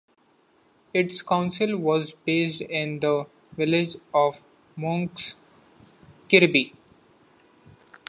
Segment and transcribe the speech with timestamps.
[0.95, 4.41] Its council was based in the village of
[4.75, 5.35] Monks
[6.27, 6.73] Kirby.